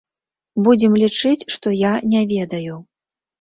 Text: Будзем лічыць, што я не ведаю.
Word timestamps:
Будзем 0.67 0.93
лічыць, 1.01 1.47
што 1.57 1.67
я 1.75 1.93
не 2.15 2.25
ведаю. 2.33 2.81